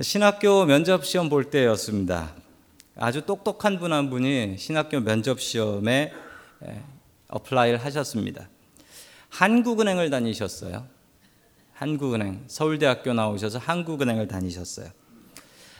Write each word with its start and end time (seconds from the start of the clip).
신학교 0.00 0.66
면접 0.66 1.06
시험 1.06 1.30
볼 1.30 1.48
때였습니다. 1.48 2.34
아주 2.96 3.22
똑똑한 3.24 3.78
분 3.78 3.94
한 3.94 4.10
분이 4.10 4.58
신학교 4.58 5.00
면접 5.00 5.40
시험에 5.40 6.12
apply를 7.28 7.82
하셨습니다. 7.82 8.46
한국은행을 9.30 10.10
다니셨어요. 10.10 10.86
한국은행 11.72 12.44
서울대학교 12.46 13.14
나오셔서 13.14 13.58
한국은행을 13.58 14.28
다니셨어요. 14.28 14.90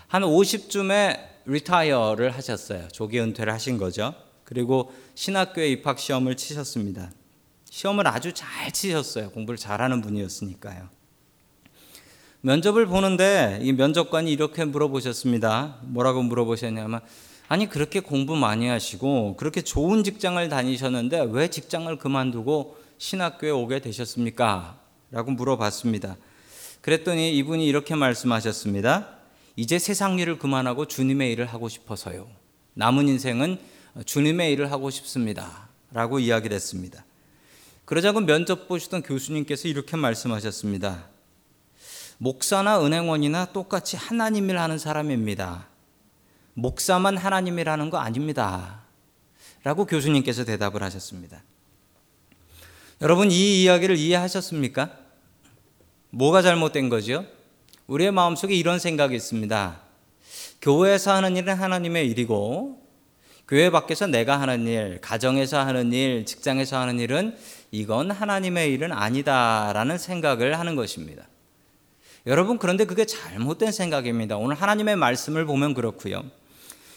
한 0.08 0.22
50쯤에 0.22 1.20
retire를 1.44 2.30
하셨어요. 2.30 2.88
조기 2.88 3.20
은퇴를 3.20 3.52
하신 3.52 3.76
거죠. 3.76 4.14
그리고 4.44 4.94
신학교에 5.14 5.68
입학 5.68 5.98
시험을 5.98 6.36
치셨습니다. 6.36 7.10
시험을 7.68 8.06
아주 8.06 8.32
잘 8.32 8.72
치셨어요. 8.72 9.30
공부를 9.32 9.58
잘하는 9.58 10.00
분이었으니까요. 10.00 10.95
면접을 12.42 12.86
보는데 12.86 13.58
이 13.62 13.72
면접관이 13.72 14.30
이렇게 14.30 14.64
물어보셨습니다. 14.64 15.78
뭐라고 15.82 16.22
물어보셨냐면 16.22 17.00
아니 17.48 17.68
그렇게 17.68 18.00
공부 18.00 18.36
많이 18.36 18.66
하시고 18.68 19.36
그렇게 19.36 19.62
좋은 19.62 20.04
직장을 20.04 20.48
다니셨는데 20.48 21.28
왜 21.30 21.48
직장을 21.48 21.94
그만두고 21.98 22.76
신학교에 22.98 23.50
오게 23.50 23.80
되셨습니까? 23.80 24.78
라고 25.10 25.30
물어봤습니다. 25.30 26.16
그랬더니 26.80 27.36
이분이 27.36 27.66
이렇게 27.66 27.94
말씀하셨습니다. 27.94 29.08
이제 29.56 29.78
세상 29.78 30.18
일을 30.18 30.38
그만하고 30.38 30.86
주님의 30.86 31.32
일을 31.32 31.46
하고 31.46 31.68
싶어서요. 31.68 32.26
남은 32.74 33.08
인생은 33.08 33.58
주님의 34.04 34.52
일을 34.52 34.70
하고 34.70 34.90
싶습니다. 34.90 35.68
라고 35.92 36.18
이야기를 36.18 36.54
했습니다. 36.54 37.04
그러자고 37.84 38.20
면접 38.20 38.68
보시던 38.68 39.02
교수님께서 39.02 39.68
이렇게 39.68 39.96
말씀하셨습니다. 39.96 41.15
목사나 42.18 42.84
은행원이나 42.84 43.46
똑같이 43.46 43.96
하나님 43.96 44.48
일 44.48 44.58
하는 44.58 44.78
사람입니다. 44.78 45.66
목사만 46.54 47.18
하나님 47.18 47.58
일하는 47.58 47.90
거 47.90 47.98
아닙니다. 47.98 48.82
라고 49.62 49.84
교수님께서 49.84 50.44
대답을 50.44 50.82
하셨습니다. 50.82 51.42
여러분 53.02 53.30
이 53.30 53.62
이야기를 53.62 53.96
이해하셨습니까? 53.96 54.90
뭐가 56.10 56.40
잘못된 56.40 56.88
거죠? 56.88 57.26
우리의 57.86 58.10
마음속에 58.10 58.54
이런 58.54 58.78
생각이 58.78 59.14
있습니다. 59.14 59.80
교회에서 60.62 61.12
하는 61.12 61.36
일은 61.36 61.54
하나님의 61.54 62.08
일이고 62.08 62.82
교회 63.46 63.70
밖에서 63.70 64.06
내가 64.06 64.40
하는 64.40 64.66
일, 64.66 65.00
가정에서 65.00 65.60
하는 65.60 65.92
일, 65.92 66.24
직장에서 66.24 66.78
하는 66.78 66.98
일은 66.98 67.36
이건 67.70 68.10
하나님의 68.10 68.72
일은 68.72 68.92
아니다라는 68.92 69.98
생각을 69.98 70.58
하는 70.58 70.74
것입니다. 70.74 71.26
여러분 72.26 72.58
그런데 72.58 72.84
그게 72.84 73.04
잘못된 73.04 73.72
생각입니다. 73.72 74.36
오늘 74.36 74.56
하나님의 74.56 74.96
말씀을 74.96 75.44
보면 75.46 75.74
그렇고요. 75.74 76.24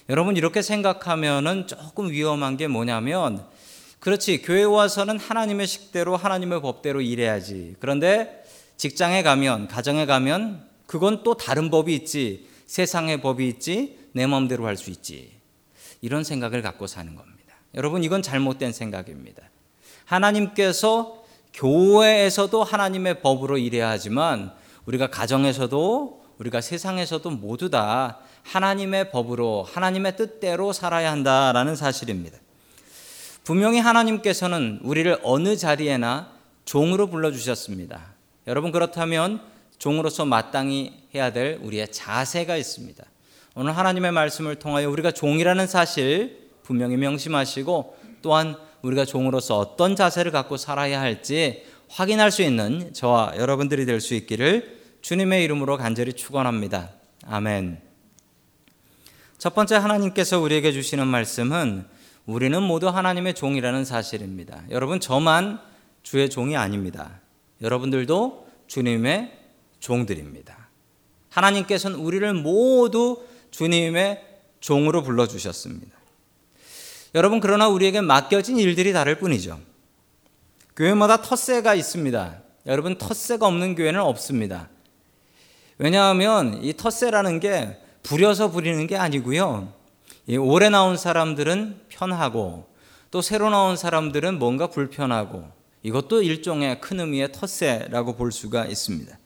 여러분 0.10 0.36
이렇게 0.36 0.62
생각하면은 0.62 1.68
조금 1.68 2.10
위험한 2.10 2.58
게 2.58 2.68
뭐냐면 2.68 3.46
그렇지. 4.00 4.42
교회 4.42 4.64
와서는 4.64 5.20
하나님의 5.20 5.68
식대로 5.68 6.16
하나님의 6.16 6.62
법대로 6.62 7.02
일해야지. 7.02 7.76
그런데 7.80 8.44
직장에 8.78 9.24
가면, 9.24 9.68
가정에 9.68 10.06
가면 10.06 10.66
그건 10.88 11.22
또 11.24 11.36
다른 11.36 11.70
법이 11.70 11.94
있지. 11.94 12.48
세상의 12.66 13.22
법이 13.22 13.48
있지. 13.48 14.00
내 14.14 14.26
마음대로 14.26 14.66
할 14.66 14.78
수 14.78 14.90
있지. 14.90 15.32
이런 16.02 16.24
생각을 16.24 16.62
갖고 16.62 16.88
사는 16.88 17.14
겁니다. 17.14 17.56
여러분, 17.76 18.04
이건 18.04 18.22
잘못된 18.22 18.72
생각입니다. 18.72 19.44
하나님께서 20.06 21.22
교회에서도 21.54 22.64
하나님의 22.64 23.22
법으로 23.22 23.58
일해야 23.58 23.90
하지만 23.90 24.54
우리가 24.90 25.08
가정에서도 25.08 26.26
우리가 26.40 26.62
세상에서도 26.62 27.30
모두 27.30 27.70
다 27.70 28.18
하나님의 28.42 29.12
법으로 29.12 29.64
하나님의 29.64 30.16
뜻대로 30.16 30.74
살아야 30.74 31.12
한다라는 31.12 31.76
사실입니다. 31.76 32.40
분명히 33.44 33.78
하나님께서는 33.80 34.80
우리를 34.82 35.20
어느 35.22 35.56
자리에나 35.58 36.32
종으로 36.66 37.08
불러 37.08 37.32
주셨습니다. 37.32 38.14
여러분, 38.48 38.72
그렇다면 38.72 39.42
종으로서 39.78 40.26
마땅히 40.26 40.94
해야 41.14 41.32
될 41.32 41.60
우리의 41.62 41.92
자세가 41.92 42.58
있습니다. 42.58 43.04
오늘 43.56 43.78
하나님의 43.78 44.12
말씀을 44.12 44.56
통하여 44.56 44.90
우리가 44.90 45.12
종이라는 45.12 45.68
사실 45.68 46.50
분명히 46.64 46.98
명심하시고 46.98 47.98
또한 48.24 48.56
우리가 48.82 49.06
종으로서 49.06 49.60
어떤 49.60 49.96
자세를 49.96 50.32
갖고 50.32 50.58
살아야 50.58 51.00
할지 51.00 51.64
확인할 51.90 52.32
수 52.32 52.42
있는 52.42 52.92
저와 52.94 53.34
여러분들이 53.38 53.86
될 53.86 54.02
수 54.02 54.16
있기를 54.16 54.79
주님의 55.02 55.44
이름으로 55.44 55.78
간절히 55.78 56.14
축원합니다. 56.14 56.92
아멘. 57.26 57.82
첫 59.38 59.56
번째 59.56 59.76
하나님께서 59.76 60.40
우리에게 60.40 60.72
주시는 60.72 61.08
말씀은 61.08 61.86
우리는 62.26 62.62
모두 62.62 62.90
하나님의 62.90 63.34
종이라는 63.34 63.86
사실입니다. 63.86 64.64
여러분, 64.70 65.00
저만 65.00 65.60
주의 66.04 66.30
종이 66.30 66.58
아닙니다. 66.58 67.22
여러분들도 67.62 68.48
주님의 68.68 69.38
종들입니다. 69.80 70.70
하나님께서는 71.30 71.98
우리를 71.98 72.34
모두 72.34 73.26
주님의 73.52 74.26
종으로 74.60 75.04
불러 75.04 75.28
주셨습니다. 75.28 75.98
여러분, 77.16 77.40
그러나 77.40 77.68
우리에게 77.70 78.02
맡겨진 78.02 78.58
일들이 78.58 78.94
다를 78.94 79.18
뿐이죠. 79.18 79.60
교회마다 80.76 81.22
텃세가 81.22 81.74
있습니다. 81.76 82.42
여러분, 82.66 82.98
텃세가 82.98 83.48
없는 83.48 83.76
교회는 83.76 84.02
없습니다. 84.02 84.70
왜냐하면 85.80 86.62
이 86.62 86.74
텃세라는 86.74 87.40
게 87.40 87.78
부려서 88.04 88.52
부리는 88.52 88.86
게 88.86 88.98
아니고요. 88.98 89.74
오래 90.40 90.70
나온 90.70 90.98
사람들은 90.98 91.82
편하고 91.88 92.68
또 93.12 93.22
새로 93.22 93.50
나온 93.50 93.76
사람들은 93.76 94.38
뭔가 94.38 94.68
불편하고 94.68 95.48
이것도 95.82 96.22
일종의 96.22 96.82
큰 96.82 97.00
의미의 97.00 97.32
텃세라고 97.32 98.16
볼 98.16 98.32
수가 98.34 98.66
있습니다. 98.66 99.18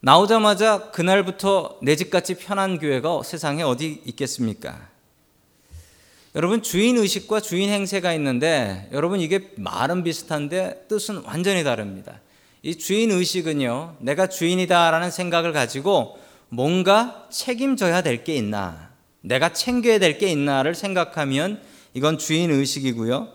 나오자마자 0.00 0.90
그날부터 0.90 1.78
내 1.82 1.94
집같이 1.94 2.34
편한 2.34 2.78
교회가 2.78 3.22
세상에 3.22 3.62
어디 3.62 4.02
있겠습니까? 4.06 4.88
여러분 6.34 6.62
주인 6.62 6.96
의식과 6.96 7.40
주인 7.40 7.70
행세가 7.70 8.12
있는데 8.14 8.88
여러분 8.92 9.20
이게 9.20 9.52
말은 9.56 10.02
비슷한데 10.02 10.86
뜻은 10.88 11.22
완전히 11.24 11.62
다릅니다. 11.62 12.20
이 12.62 12.76
주인 12.76 13.10
의식은요, 13.10 13.96
내가 14.00 14.26
주인이다라는 14.26 15.10
생각을 15.10 15.52
가지고 15.52 16.18
뭔가 16.48 17.26
책임져야 17.30 18.02
될 18.02 18.24
게 18.24 18.34
있나, 18.36 18.90
내가 19.22 19.52
챙겨야 19.52 19.98
될 19.98 20.18
게 20.18 20.28
있나를 20.28 20.74
생각하면 20.74 21.60
이건 21.94 22.18
주인 22.18 22.50
의식이고요. 22.50 23.28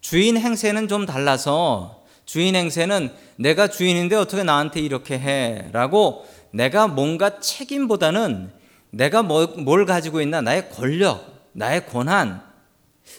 주인 0.00 0.36
행세는 0.36 0.88
좀 0.88 1.06
달라서 1.06 2.04
주인 2.24 2.56
행세는 2.56 3.12
내가 3.36 3.68
주인인데 3.68 4.16
어떻게 4.16 4.42
나한테 4.42 4.80
이렇게 4.80 5.18
해? 5.18 5.68
라고 5.72 6.26
내가 6.50 6.86
뭔가 6.88 7.40
책임보다는 7.40 8.50
내가 8.90 9.22
뭐, 9.22 9.46
뭘 9.58 9.86
가지고 9.86 10.20
있나? 10.20 10.40
나의 10.40 10.70
권력, 10.70 11.48
나의 11.52 11.86
권한, 11.86 12.42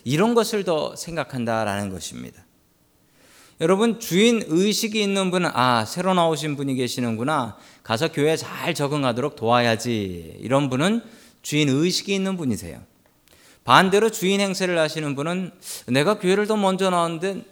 이런 0.03 0.33
것을 0.33 0.63
더 0.63 0.95
생각한다라는 0.95 1.89
것입니다. 1.89 2.44
여러분, 3.61 4.01
주인 4.01 4.43
의식이 4.45 5.01
있는 5.01 5.31
분은, 5.31 5.49
아, 5.53 5.85
새로 5.85 6.13
나오신 6.13 6.57
분이 6.57 6.75
계시는구나. 6.75 7.57
가서 7.83 8.11
교회 8.11 8.35
잘 8.35 8.73
적응하도록 8.73 9.38
도와야지. 9.38 10.39
이런 10.41 10.69
분은 10.69 11.01
주인 11.41 11.69
의식이 11.69 12.13
있는 12.13 12.35
분이세요. 12.35 12.81
반대로 13.63 14.09
주인 14.09 14.41
행세를 14.41 14.77
하시는 14.77 15.16
분은 15.16 15.51
내가 15.88 16.19
교회를 16.19 16.47
더 16.47 16.57
먼저 16.57 16.89
나왔는데 16.89 17.43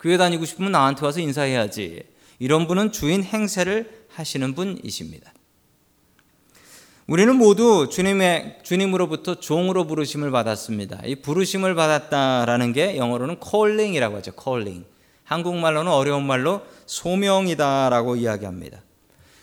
교회 0.00 0.16
다니고 0.16 0.44
싶으면 0.44 0.72
나한테 0.72 1.04
와서 1.04 1.20
인사해야지. 1.20 2.02
이런 2.38 2.66
분은 2.66 2.92
주인 2.92 3.22
행세를 3.22 4.06
하시는 4.08 4.54
분이십니다. 4.54 5.32
우리는 7.06 7.36
모두 7.36 7.88
주님의 7.90 8.60
주님으로부터 8.62 9.38
종으로 9.40 9.86
부르심을 9.86 10.30
받았습니다. 10.30 11.02
이 11.04 11.16
부르심을 11.16 11.74
받았다라는 11.74 12.72
게 12.72 12.96
영어로는 12.96 13.36
calling이라고 13.44 14.16
하죠. 14.16 14.32
calling. 14.42 14.93
한국말로는 15.24 15.90
어려운 15.90 16.26
말로 16.26 16.62
소명이다라고 16.86 18.16
이야기합니다. 18.16 18.82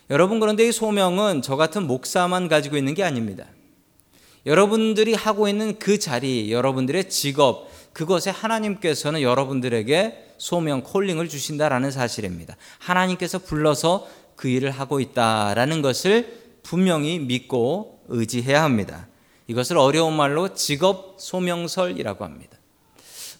여러분 0.09 0.39
그런데 0.39 0.67
이 0.67 0.71
소명은 0.71 1.41
저 1.41 1.55
같은 1.55 1.87
목사만 1.87 2.47
가지고 2.47 2.77
있는 2.77 2.93
게 2.93 3.03
아닙니다. 3.03 3.45
여러분들이 4.45 5.13
하고 5.13 5.47
있는 5.47 5.77
그 5.77 5.99
자리, 5.99 6.51
여러분들의 6.51 7.09
직업, 7.09 7.69
그것에 7.93 8.29
하나님께서는 8.29 9.21
여러분들에게 9.21 10.33
소명, 10.37 10.81
콜링을 10.81 11.29
주신다라는 11.29 11.91
사실입니다. 11.91 12.57
하나님께서 12.79 13.39
불러서 13.39 14.07
그 14.35 14.47
일을 14.47 14.71
하고 14.71 14.99
있다라는 14.99 15.81
것을 15.81 16.41
분명히 16.63 17.19
믿고 17.19 18.01
의지해야 18.07 18.63
합니다. 18.63 19.07
이것을 19.47 19.77
어려운 19.77 20.15
말로 20.15 20.53
직업 20.53 21.17
소명설이라고 21.19 22.25
합니다. 22.25 22.50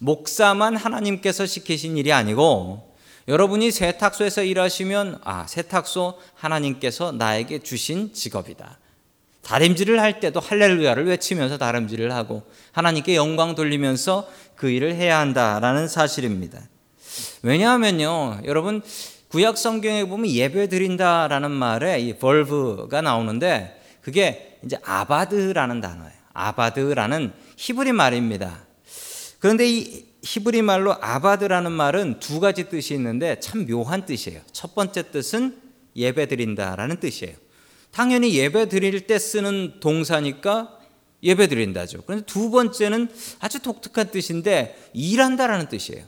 목사만 0.01 0.75
하나님께서 0.77 1.45
시키신 1.45 1.95
일이 1.95 2.12
아니고 2.12 2.92
여러분이 3.27 3.69
세탁소에서 3.69 4.44
일하시면 4.44 5.19
아, 5.24 5.45
세탁소 5.48 6.18
하나님께서 6.33 7.12
나에게 7.12 7.59
주신 7.59 8.12
직업이다. 8.12 8.80
다림질을 9.44 10.01
할 10.01 10.19
때도 10.19 10.39
할렐루야를 10.39 11.06
외치면서 11.06 11.59
다림질을 11.59 12.12
하고 12.13 12.42
하나님께 12.71 13.15
영광 13.15 13.53
돌리면서 13.53 14.27
그 14.56 14.69
일을 14.69 14.95
해야 14.95 15.19
한다라는 15.19 15.88
사실입니다. 15.88 16.59
왜냐하면요, 17.44 18.42
여러분 18.45 18.81
구약 19.30 19.57
성경에 19.57 20.06
보면 20.06 20.31
예배 20.31 20.68
드린다라는 20.68 21.51
말에 21.51 22.00
이 22.00 22.13
벌브가 22.18 23.01
나오는데 23.01 23.80
그게 24.01 24.57
이제 24.65 24.77
아바드라는 24.83 25.80
단어예요. 25.80 26.12
아바드라는 26.33 27.33
히브리 27.57 27.92
말입니다. 27.92 28.70
그런데 29.41 29.67
이 29.67 30.05
히브리 30.23 30.61
말로 30.61 30.93
아바드라는 31.01 31.71
말은 31.71 32.19
두 32.19 32.39
가지 32.39 32.69
뜻이 32.69 32.93
있는데 32.93 33.39
참 33.39 33.65
묘한 33.65 34.05
뜻이에요. 34.05 34.39
첫 34.51 34.75
번째 34.75 35.09
뜻은 35.11 35.59
예배 35.95 36.27
드린다라는 36.27 36.99
뜻이에요. 36.99 37.35
당연히 37.89 38.35
예배 38.38 38.69
드릴 38.69 39.07
때 39.07 39.17
쓰는 39.17 39.79
동사니까 39.79 40.77
예배 41.23 41.47
드린다죠. 41.47 42.03
그런데 42.03 42.25
두 42.27 42.51
번째는 42.51 43.09
아주 43.39 43.59
독특한 43.59 44.11
뜻인데 44.11 44.91
일한다라는 44.93 45.69
뜻이에요. 45.69 46.05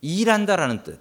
일한다라는 0.00 0.84
뜻. 0.84 0.98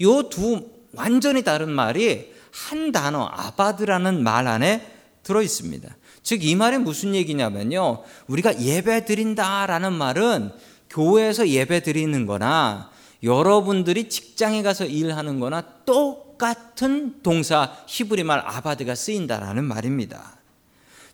요 0.00 0.28
두 0.28 0.70
완전히 0.92 1.42
다른 1.42 1.70
말이 1.70 2.32
한 2.52 2.92
단어 2.92 3.24
아바드라는 3.24 4.22
말 4.22 4.46
안에 4.46 4.86
들어 5.24 5.42
있습니다. 5.42 5.96
즉 6.22 6.44
이 6.44 6.54
말이 6.54 6.78
무슨 6.78 7.14
얘기냐면요. 7.14 8.02
우리가 8.28 8.60
예배 8.60 9.04
드린다라는 9.04 9.92
말은 9.92 10.52
교회에서 10.90 11.48
예배 11.48 11.82
드리는 11.82 12.26
거나 12.26 12.90
여러분들이 13.22 14.08
직장에 14.08 14.62
가서 14.62 14.84
일하는 14.84 15.40
거나 15.40 15.62
똑같은 15.84 17.22
동사 17.22 17.72
히브리 17.86 18.24
말 18.24 18.40
아바드가 18.40 18.94
쓰인다라는 18.94 19.64
말입니다. 19.64 20.38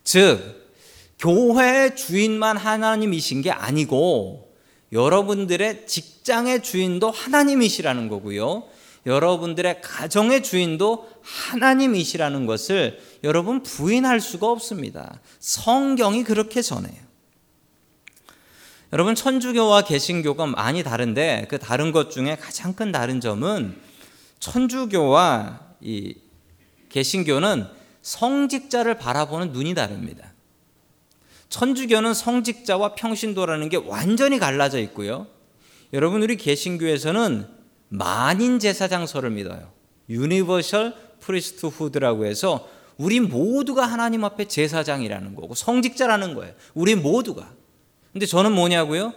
즉 0.05 0.69
교회의 1.19 1.97
주인만 1.97 2.57
하나님이신 2.57 3.43
게 3.43 3.51
아니고 3.51 4.49
여러분들의 4.93 5.87
직장의 5.87 6.63
주인도 6.63 7.11
하나님이시라는 7.11 8.09
거고요. 8.09 8.65
여러분들의 9.09 9.81
가정의 9.81 10.43
주인도 10.43 11.09
하나님이시라는 11.23 12.45
것을 12.45 13.01
여러분 13.25 13.63
부인할 13.63 14.21
수가 14.21 14.49
없습니다. 14.49 15.19
성경이 15.41 16.25
그렇게 16.25 16.61
전해요. 16.61 17.09
여러분 18.93 19.15
천주교와 19.15 19.83
개신교가 19.83 20.47
많이 20.47 20.83
다른데 20.83 21.47
그 21.49 21.59
다른 21.59 21.91
것 21.91 22.11
중에 22.11 22.37
가장 22.37 22.75
큰 22.75 22.93
다른 22.93 23.21
점은 23.21 23.79
천주교와 24.41 25.61
이 25.81 26.15
개신교는 26.91 27.67
성직자를 28.03 28.99
바라보는 28.99 29.53
눈이 29.53 29.75
다릅니다. 29.75 30.33
천주교는 31.49 32.13
성직자와 32.13 32.95
평신도라는 32.95 33.71
게 33.71 33.79
완전히 33.79 34.39
갈라져 34.39 34.79
있고요. 34.81 35.27
여러분 35.95 36.23
우리 36.23 36.37
개신교에서는 36.37 37.58
만인 37.89 38.59
제사장설을 38.59 39.31
믿어요. 39.31 39.71
universal 40.09 40.95
priesthood라고 41.21 42.27
해서 42.27 42.69
우리 42.97 43.21
모두가 43.21 43.87
하나님 43.87 44.25
앞에 44.25 44.47
제사장이라는 44.47 45.35
거고 45.35 45.55
성직자라는 45.55 46.35
거예요. 46.35 46.55
우리 46.75 46.95
모두가. 46.95 47.53
근데 48.13 48.27
저는 48.27 48.53
뭐냐고요? 48.53 49.15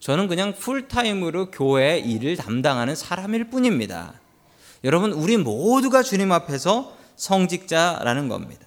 저는 0.00 0.28
그냥 0.28 0.54
풀타임으로 0.54 1.50
교회 1.50 1.98
일을 1.98 2.36
담당하는 2.36 2.94
사람일 2.94 3.50
뿐입니다. 3.50 4.20
여러분, 4.84 5.12
우리 5.12 5.36
모두가 5.36 6.02
주님 6.02 6.32
앞에서 6.32 6.96
성직자라는 7.16 8.28
겁니다. 8.28 8.66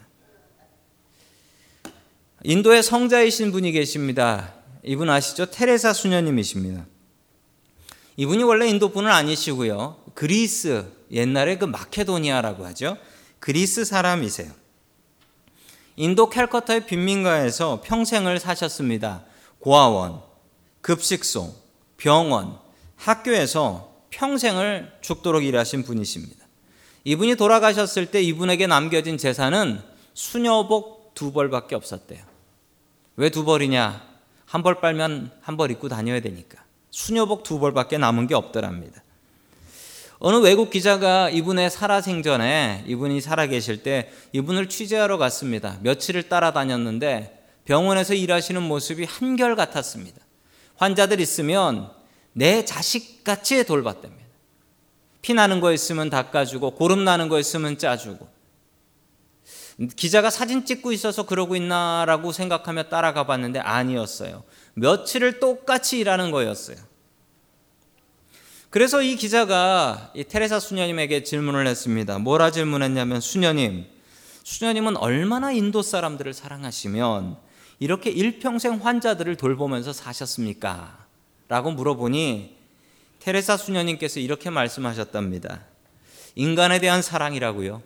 인도의 2.44 2.84
성자이신 2.84 3.52
분이 3.52 3.72
계십니다. 3.74 4.54
이분 4.84 5.10
아시죠? 5.10 5.48
테레사 5.48 5.94
수녀님이십니다. 5.94 6.86
이분이 8.18 8.44
원래 8.44 8.68
인도 8.68 8.90
분은 8.90 9.12
아니시고요. 9.12 9.98
그리스, 10.14 10.86
옛날에 11.12 11.58
그 11.58 11.66
마케도니아라고 11.66 12.66
하죠. 12.68 12.98
그리스 13.40 13.84
사람이세요. 13.86 14.52
인도 15.98 16.30
캘커타의 16.30 16.86
빈민가에서 16.88 17.82
평생을 17.84 18.40
사셨습니다. 18.40 19.24
고아원, 19.60 20.22
급식소, 20.82 21.54
병원, 21.98 22.58
학교에서 22.96 23.94
평생을 24.10 24.94
죽도록 25.02 25.44
일하신 25.44 25.84
분이십니다. 25.84 26.46
이분이 27.04 27.36
돌아가셨을 27.36 28.08
때 28.08 28.22
이분에게 28.22 28.68
남겨진 28.68 29.18
재산은 29.18 29.82
수녀복 30.14 31.14
두 31.14 31.32
벌밖에 31.32 31.76
없었대요. 31.76 32.24
왜 33.18 33.30
두 33.30 33.46
벌이냐? 33.46 34.16
한 34.46 34.64
벌 34.64 34.80
빨면 34.80 35.32
한 35.42 35.58
벌 35.58 35.72
입고 35.72 35.90
다녀야 35.90 36.20
되니까. 36.22 36.64
수녀복 36.96 37.44
두 37.44 37.60
벌밖에 37.60 37.98
남은 37.98 38.26
게 38.26 38.36
없더랍니다. 38.36 39.04
어느 40.20 40.38
외국 40.38 40.70
기자가 40.70 41.30
이분의 41.30 41.70
살아생전에 41.70 42.86
이분이 42.88 43.20
살아계실 43.20 43.84
때 43.84 44.10
이분을 44.32 44.70
취재하러 44.70 45.18
갔습니다. 45.18 45.78
며칠을 45.82 46.30
따라다녔는데 46.30 47.48
병원에서 47.66 48.14
일하시는 48.14 48.64
모습이 48.64 49.04
한결 49.04 49.58
같았습니다. 49.58 50.22
환자들 50.78 51.20
있으면 51.20 51.92
내 52.32 52.64
자식같이 52.64 53.66
돌봤답니다. 53.66 54.26
피 55.22 55.34
나는 55.34 55.60
거 55.60 55.74
있으면 55.74 56.10
닦아주고 56.10 56.76
고름 56.76 57.04
나는 57.04 57.28
거 57.28 57.40
있으면 57.40 57.78
짜주고 57.78 58.26
기자가 59.98 60.30
사진 60.30 60.66
찍고 60.66 60.94
있어서 60.94 61.26
그러고 61.26 61.58
있나라고 61.58 62.32
생각하며 62.32 62.84
따라가 62.84 63.26
봤는데 63.26 63.60
아니었어요. 63.60 64.46
며칠을 64.76 65.40
똑같이 65.40 66.00
일하는 66.00 66.32
거였어요. 66.32 66.78
그래서 68.70 69.02
이 69.02 69.16
기자가 69.16 70.12
이 70.14 70.26
테레사 70.26 70.60
수녀님에게 70.60 71.24
질문을 71.24 71.66
했습니다. 71.66 72.20
뭐라 72.20 72.52
질문했냐면 72.52 73.22
수녀님, 73.22 73.86
수녀님은 74.44 74.98
얼마나 74.98 75.52
인도 75.52 75.82
사람들을 75.82 76.34
사랑하시면 76.34 77.38
이렇게 77.80 78.10
일평생 78.10 78.76
환자들을 78.84 79.38
돌보면서 79.38 79.94
사셨습니까? 79.94 81.06
라고 81.48 81.72
물어보니 81.72 82.58
테레사 83.20 83.58
수녀님께서 83.58 84.20
이렇게 84.20 84.50
말씀하셨답니다. 84.50 85.64
인간에 86.36 86.80
대한 86.80 87.02
사랑이라고요. 87.02 87.82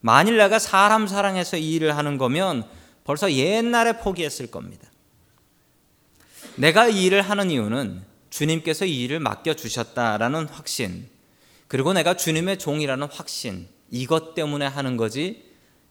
만일 0.00 0.38
내가 0.38 0.58
사람 0.58 1.06
사랑해서 1.06 1.58
이 1.58 1.74
일을 1.74 1.96
하는 1.96 2.16
거면 2.16 2.64
벌써 3.04 3.30
옛날에 3.30 3.98
포기했을 3.98 4.46
겁니다. 4.46 4.88
내가 6.56 6.88
이 6.88 7.04
일을 7.04 7.22
하는 7.22 7.50
이유는 7.50 8.02
주님께서 8.30 8.84
이 8.84 9.02
일을 9.04 9.20
맡겨주셨다라는 9.20 10.46
확신, 10.48 11.08
그리고 11.68 11.92
내가 11.92 12.16
주님의 12.16 12.58
종이라는 12.58 13.08
확신, 13.10 13.68
이것 13.90 14.34
때문에 14.34 14.66
하는 14.66 14.96
거지 14.96 15.44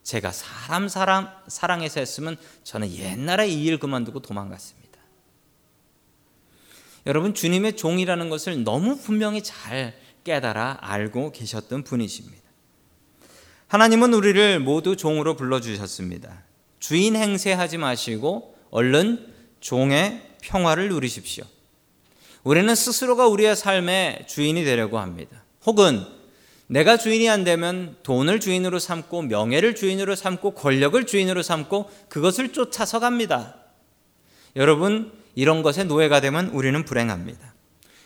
제가 0.03 0.31
사람 0.31 0.87
사람 0.87 1.29
사랑해서 1.47 1.99
했으면 1.99 2.37
저는 2.63 2.91
옛날에 2.93 3.47
이 3.47 3.65
일 3.65 3.79
그만두고 3.79 4.19
도망갔습니다. 4.21 4.85
여러분 7.07 7.33
주님의 7.33 7.75
종이라는 7.75 8.29
것을 8.29 8.63
너무 8.63 8.97
분명히 8.97 9.41
잘 9.41 9.95
깨달아 10.23 10.79
알고 10.81 11.31
계셨던 11.31 11.83
분이십니다. 11.83 12.43
하나님은 13.67 14.13
우리를 14.13 14.59
모두 14.59 14.95
종으로 14.95 15.35
불러 15.35 15.59
주셨습니다. 15.59 16.43
주인 16.79 17.15
행세하지 17.15 17.77
마시고 17.77 18.55
얼른 18.71 19.33
종의 19.59 20.34
평화를 20.45 20.89
누리십시오. 20.89 21.43
우리는 22.43 22.73
스스로가 22.73 23.27
우리의 23.27 23.55
삶의 23.55 24.25
주인이 24.27 24.63
되려고 24.63 24.99
합니다. 24.99 25.43
혹은 25.65 26.05
내가 26.67 26.97
주인이 26.97 27.27
안 27.29 27.43
되면 27.43 27.95
돈을 28.03 28.39
주인으로 28.39 28.79
삼고 28.79 29.23
명예를 29.23 29.75
주인으로 29.75 30.15
삼고 30.15 30.51
권력을 30.51 31.03
주인으로 31.05 31.41
삼고 31.41 31.89
그것을 32.09 32.53
쫓아서 32.53 32.99
갑니다. 32.99 33.55
여러분, 34.55 35.11
이런 35.33 35.63
것에 35.63 35.83
노예가 35.83 36.21
되면 36.21 36.49
우리는 36.49 36.85
불행합니다. 36.85 37.53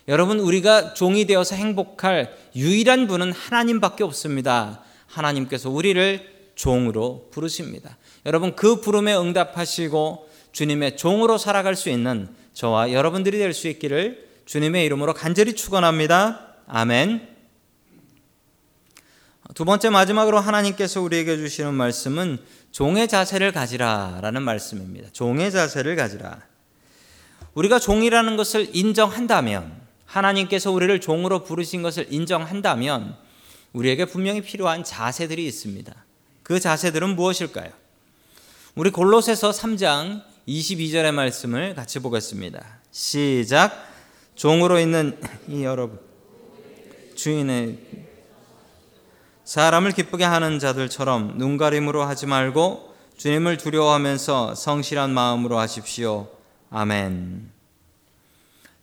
여러분, 0.08 0.40
우리가 0.40 0.94
종이 0.94 1.26
되어서 1.26 1.56
행복할 1.56 2.36
유일한 2.56 3.08
분은 3.08 3.34
하나님밖에 3.34 4.04
없습니다. 4.04 4.82
하나님께서 5.06 5.70
우리를 5.70 6.52
종으로 6.56 7.30
부르십니다. 7.32 7.98
여러분, 8.26 8.56
그 8.56 8.82
부름에 8.82 9.16
응답하시고 9.16 10.29
주님의 10.52 10.98
종으로 10.98 11.38
살아갈 11.38 11.76
수 11.76 11.90
있는 11.90 12.28
저와 12.54 12.92
여러분들이 12.92 13.38
될 13.38 13.54
수 13.54 13.68
있기를 13.68 14.28
주님의 14.46 14.86
이름으로 14.86 15.14
간절히 15.14 15.54
축원합니다. 15.54 16.56
아멘. 16.68 17.28
두 19.56 19.66
번째 19.66 19.90
마지막으로 19.90 20.40
하나님께서 20.40 21.02
우리에게 21.02 21.38
주시는 21.38 21.74
말씀은 21.74 22.38
종의 22.72 23.08
자세를 23.08 23.52
가지라라는 23.52 24.42
말씀입니다. 24.44 25.10
종의 25.12 25.52
자세를 25.52 25.96
가지라. 25.96 26.40
우리가 27.56 27.80
종이라는 27.80 28.38
것을 28.38 28.70
인정한다면 28.74 29.80
하나님께서 30.06 30.72
우리를 30.72 31.00
종으로 31.02 31.44
부르신 31.44 31.82
것을 31.82 32.08
인정한다면 32.10 33.16
우리에게 33.74 34.06
분명히 34.06 34.42
필요한 34.42 34.84
자세들이 34.84 35.46
있습니다. 35.46 35.94
그 36.44 36.60
자세들은 36.60 37.16
무엇일까요? 37.16 37.72
우리 38.76 38.92
골로새서 38.92 39.52
3장 39.52 40.24
22절의 40.50 41.12
말씀을 41.12 41.76
같이 41.76 42.00
보겠습니다. 42.00 42.66
시작. 42.92 43.72
종으로 44.34 44.80
있는 44.80 45.20
이 45.48 45.64
여러분 45.64 46.00
주인의 47.16 47.78
사람을 49.44 49.92
기쁘게 49.92 50.24
하는 50.24 50.58
자들처럼 50.58 51.38
눈가림으로 51.38 52.04
하지 52.04 52.26
말고 52.26 52.96
주님을 53.18 53.58
두려워하면서 53.58 54.56
성실한 54.56 55.12
마음으로 55.12 55.60
하십시오. 55.60 56.30
아멘. 56.72 57.52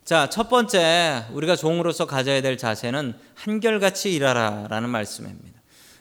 자, 0.05 0.29
첫 0.29 0.49
번째 0.49 1.25
우리가 1.33 1.57
종으로서 1.57 2.05
가져야 2.05 2.41
될 2.41 2.57
자세는 2.57 3.13
한결같이 3.35 4.13
일하라라는 4.13 4.89
말씀입니다. 4.89 5.56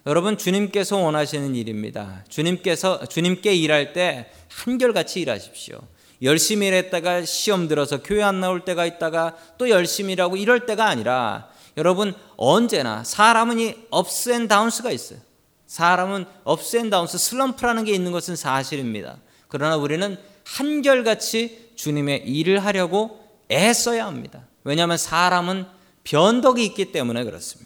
여러분 0.07 0.39
주님께서 0.39 0.99
원하시는 0.99 1.57
일입니다. 1.57 2.23
주님께서 2.29 3.07
주님께 3.07 3.55
일할 3.57 3.93
때 3.93 4.31
한결같이 4.49 5.21
일하십시오. 5.21 5.81
열심히 6.23 6.69
일했다가 6.69 7.25
시험 7.25 7.67
들어서 7.67 8.01
교회 8.03 8.23
안 8.23 8.41
나올 8.41 8.65
때가 8.65 8.87
있다가 8.87 9.37
또 9.59 9.69
열심히 9.69 10.13
일하고 10.13 10.37
이럴 10.37 10.65
때가 10.65 10.87
아니라 10.87 11.49
여러분 11.77 12.15
언제나 12.37 13.03
사람은 13.03 13.59
이 13.59 13.75
ups 13.91 14.31
and 14.31 14.47
downs가 14.47 14.93
있어요. 14.93 15.19
사람은 15.67 16.25
ups 16.45 16.77
and 16.77 16.89
downs 16.89 17.19
슬럼프라는 17.19 17.85
게 17.85 17.93
있는 17.93 18.13
것은 18.13 18.37
사실입니다. 18.37 19.19
그러나 19.49 19.77
우리는 19.77 20.17
한결같이 20.45 21.73
주님의 21.75 22.29
일을 22.29 22.65
하려고 22.65 23.21
애써야 23.51 24.07
합니다. 24.07 24.47
왜냐하면 24.63 24.99
사람은 24.99 25.67
변덕이 26.05 26.65
있기 26.65 26.93
때문에 26.93 27.25
그렇습니다. 27.25 27.66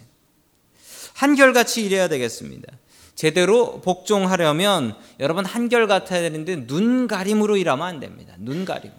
한결같이 1.20 1.84
일해야 1.84 2.08
되겠습니다. 2.08 2.72
제대로 3.14 3.82
복종하려면 3.82 4.96
여러분 5.18 5.44
한결같아야 5.44 6.22
되는데 6.22 6.66
눈 6.66 7.06
가림으로 7.06 7.58
일하면 7.58 7.86
안 7.86 8.00
됩니다. 8.00 8.32
눈 8.38 8.64
가림으로. 8.64 8.98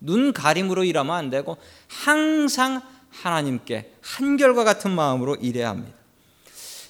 눈 0.00 0.32
가림으로 0.32 0.82
일하면 0.82 1.14
안 1.14 1.30
되고 1.30 1.56
항상 1.86 2.82
하나님께 3.10 3.92
한결과 4.00 4.64
같은 4.64 4.90
마음으로 4.90 5.36
일해야 5.36 5.68
합니다. 5.68 5.96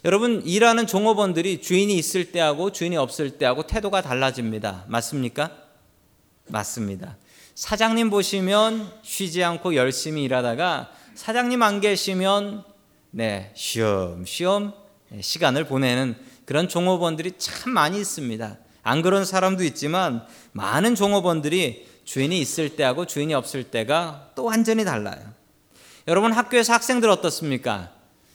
여러분 0.06 0.40
일하는 0.46 0.86
종업원들이 0.86 1.60
주인이 1.60 1.94
있을 1.94 2.32
때하고 2.32 2.72
주인이 2.72 2.96
없을 2.96 3.32
때하고 3.32 3.66
태도가 3.66 4.00
달라집니다. 4.00 4.86
맞습니까? 4.88 5.50
맞습니다. 6.48 7.18
사장님 7.54 8.08
보시면 8.08 8.90
쉬지 9.02 9.44
않고 9.44 9.74
열심히 9.74 10.24
일하다가 10.24 10.92
사장님 11.14 11.62
안 11.62 11.82
계시면 11.82 12.64
네, 13.10 13.52
쉬엄쉬엄 13.54 14.72
시간을 15.20 15.64
보내는 15.64 16.16
그런 16.44 16.68
종업원들이 16.68 17.32
참 17.38 17.72
많이 17.72 17.98
있습니다. 17.98 18.58
안 18.82 19.02
그런 19.02 19.24
사람도 19.24 19.64
있지만 19.64 20.24
많은 20.52 20.94
종업원들이 20.94 21.86
주인이 22.04 22.38
있을 22.38 22.76
때하고 22.76 23.04
주인이 23.04 23.34
없을 23.34 23.64
때가 23.64 24.30
또 24.34 24.44
완전히 24.44 24.84
달라요. 24.84 25.18
여러분 26.06 26.32
학교에서 26.32 26.72
학생들 26.72 27.10
어떻습니까? 27.10 27.90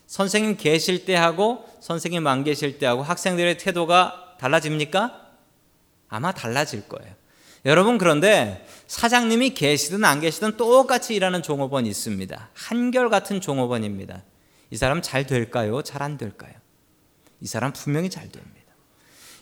선생님 0.07 0.57
계실 0.57 1.05
때하고 1.05 1.65
선생님 1.79 2.27
안 2.27 2.43
계실 2.43 2.79
때하고 2.79 3.01
학생들의 3.01 3.57
태도가 3.57 4.35
달라집니까? 4.39 5.21
아마 6.09 6.33
달라질 6.33 6.87
거예요. 6.89 7.13
여러분 7.63 7.97
그런데 7.97 8.67
사장님이 8.87 9.53
계시든 9.53 10.03
안 10.03 10.19
계시든 10.19 10.57
똑같이 10.57 11.15
일하는 11.15 11.41
종업원이 11.41 11.87
있습니다. 11.87 12.49
한결같은 12.53 13.39
종업원입니다. 13.39 14.23
이 14.71 14.77
사람 14.77 15.01
잘 15.01 15.27
될까요? 15.27 15.81
잘 15.83 16.01
안 16.01 16.17
될까요? 16.17 16.53
이 17.41 17.47
사람 17.47 17.73
분명히 17.73 18.09
잘 18.09 18.29
됩니다. 18.29 18.73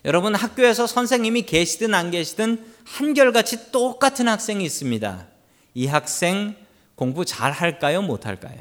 여러분 0.06 0.34
학교에서 0.34 0.88
선생님이 0.88 1.44
계시든 1.44 1.94
안 1.94 2.12
계시든 2.12 2.66
한결같이 2.86 3.72
똑같은 3.72 4.28
학생이 4.28 4.64
있습니다. 4.66 5.28
이 5.76 5.88
학생 5.88 6.56
공부 6.96 7.26
잘 7.26 7.52
할까요? 7.52 8.02
못 8.02 8.26
할까요? 8.26 8.58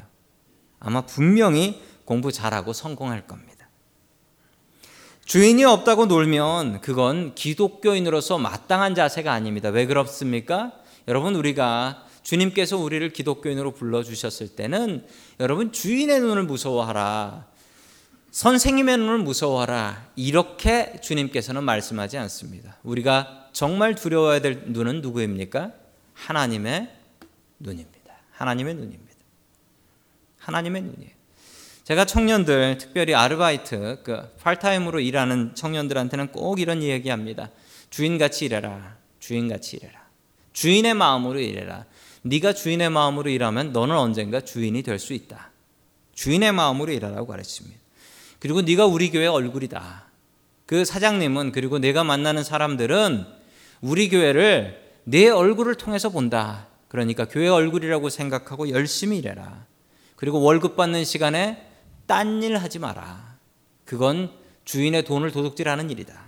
아마 0.81 1.03
분명히 1.03 1.83
공부 2.05 2.33
잘하고 2.33 2.73
성공할 2.73 3.27
겁니다. 3.27 3.69
주인이 5.25 5.65
없다고 5.65 6.07
놀면 6.07 6.81
그건 6.81 7.35
기독교인으로서 7.35 8.39
마땅한 8.39 8.95
자세가 8.95 9.33
아닙니다. 9.33 9.69
왜 9.69 9.87
그렇습니까? 9.87 10.73
여러분 11.07 11.37
우리가 11.37 12.05
주님께서 12.29 12.77
우리를 12.77 13.09
기독교인으로 13.09 13.73
불러 13.73 14.03
주셨을 14.03 14.49
때는 14.49 15.07
여러분 15.41 15.73
주인의 15.73 16.21
눈을 16.21 16.43
무서워하라. 16.43 17.47
선생님의 18.33 18.99
눈을 18.99 19.19
무서워하라. 19.21 20.11
이렇게 20.15 21.01
주님께서는 21.01 21.65
말씀하지 21.65 22.19
않습니다. 22.19 22.77
우리가 22.83 23.49
정말 23.53 23.95
두려워야 23.95 24.43
될 24.43 24.65
눈은 24.67 25.01
누구입니까? 25.01 25.73
하나님의 26.13 26.91
눈입니다. 27.61 28.13
하나님의 28.33 28.75
눈입니다. 28.75 29.15
하나님의 30.37 30.83
눈이에요. 30.83 31.13
제가 31.85 32.05
청년들, 32.05 32.77
특별히 32.77 33.15
아르바이트, 33.15 34.03
그 34.05 34.37
팔타임으로 34.43 35.01
일하는 35.01 35.55
청년들한테는 35.55 36.33
꼭 36.33 36.61
이런 36.61 36.83
이야기합니다. 36.83 37.51
주인같이 37.89 38.45
일해라. 38.45 38.99
주인같이 39.19 39.79
일해라. 39.79 40.07
주인의 40.53 40.93
마음으로 40.93 41.41
일해라. 41.41 41.87
네가 42.23 42.53
주인의 42.53 42.91
마음으로 42.91 43.31
일하면 43.31 43.73
너는 43.73 43.97
언젠가 43.97 44.41
주인이 44.41 44.83
될 44.83 44.99
수 44.99 45.13
있다. 45.13 45.51
주인의 46.15 46.53
마음으로 46.53 46.93
일하라고 46.93 47.27
가르칩니다. 47.27 47.79
그리고 48.41 48.63
네가 48.63 48.87
우리 48.87 49.11
교회 49.11 49.27
얼굴이다. 49.27 50.07
그 50.67 50.85
사장님은 50.85 51.53
그리고 51.53 51.79
내가 51.79 52.05
만나는 52.05 52.45
사람들은 52.45 53.27
우리 53.81 54.09
교회를 54.09 54.83
내 55.05 55.29
얼굴을 55.29 55.77
통해서 55.77 56.11
본다. 56.11 56.67
그러니까 56.89 57.27
교회 57.27 57.49
얼굴이라고 57.49 58.11
생각하고 58.11 58.71
열심히 58.71 59.19
일해라. 59.19 59.67
그리고 60.17 60.41
월급 60.41 60.77
받는 60.77 61.05
시간에 61.05 61.65
딴 62.07 62.43
일 62.43 62.57
하지 62.57 62.79
마라. 62.79 63.37
그건 63.85 64.31
주인의 64.65 65.05
돈을 65.05 65.31
도둑질하는 65.31 65.91
일이다. 65.91 66.19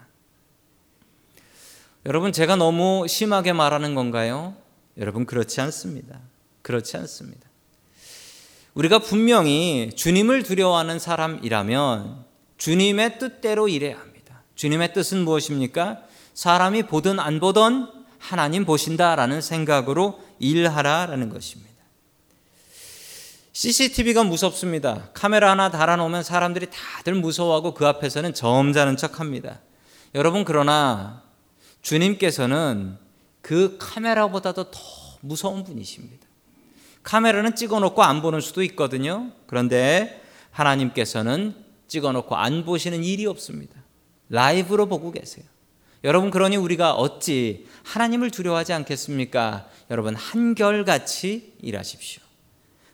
여러분 2.06 2.32
제가 2.32 2.56
너무 2.56 3.06
심하게 3.08 3.52
말하는 3.52 3.94
건가요? 3.94 4.54
여러분 4.98 5.26
그렇지 5.26 5.60
않습니다. 5.60 6.20
그렇지 6.62 6.96
않습니다. 6.98 7.48
우리가 8.74 9.00
분명히 9.00 9.90
주님을 9.94 10.42
두려워하는 10.42 10.98
사람이라면 10.98 12.24
주님의 12.58 13.18
뜻대로 13.18 13.68
일해야 13.68 13.98
합니다. 13.98 14.42
주님의 14.54 14.92
뜻은 14.92 15.24
무엇입니까? 15.24 16.02
사람이 16.34 16.84
보든 16.84 17.18
안 17.18 17.40
보든 17.40 17.88
하나님 18.18 18.64
보신다라는 18.64 19.40
생각으로 19.40 20.20
일하라라는 20.38 21.30
것입니다. 21.30 21.70
CCTV가 23.52 24.24
무섭습니다. 24.24 25.08
카메라 25.12 25.50
하나 25.50 25.70
달아놓으면 25.70 26.22
사람들이 26.22 26.68
다들 26.70 27.14
무서워하고 27.14 27.74
그 27.74 27.86
앞에서는 27.86 28.32
점잖은 28.32 28.96
척 28.96 29.20
합니다. 29.20 29.60
여러분, 30.14 30.44
그러나 30.44 31.22
주님께서는 31.82 32.96
그 33.42 33.76
카메라보다도 33.78 34.70
더 34.70 34.80
무서운 35.20 35.64
분이십니다. 35.64 36.26
카메라는 37.02 37.56
찍어놓고 37.56 38.02
안 38.02 38.22
보는 38.22 38.40
수도 38.40 38.62
있거든요. 38.64 39.30
그런데 39.46 40.22
하나님께서는 40.50 41.54
찍어놓고 41.88 42.36
안 42.36 42.64
보시는 42.64 43.04
일이 43.04 43.26
없습니다. 43.26 43.74
라이브로 44.28 44.86
보고 44.86 45.10
계세요. 45.10 45.44
여러분 46.04 46.30
그러니 46.30 46.56
우리가 46.56 46.94
어찌 46.94 47.66
하나님을 47.84 48.30
두려워하지 48.30 48.72
않겠습니까? 48.72 49.68
여러분 49.90 50.14
한결같이 50.14 51.54
일하십시오. 51.60 52.22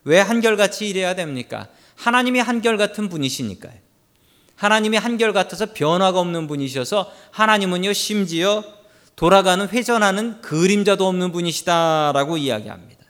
왜 0.05 0.19
한결같이 0.21 0.89
일해야 0.89 1.15
됩니까? 1.15 1.69
하나님이 1.97 2.41
한결같은 2.41 3.09
분이시니까요. 3.09 3.75
하나님이 4.57 4.97
한결같아서 4.97 5.73
변화가 5.75 6.19
없는 6.19 6.47
분이셔서 6.47 7.13
하나님은요 7.31 7.93
심지어 7.93 8.65
돌아가는 9.17 9.67
회전하는 9.69 10.43
그림자도 10.43 11.07
없는 11.09 11.33
분이시다라고 11.33 12.37
이야기합니다. 12.37 13.05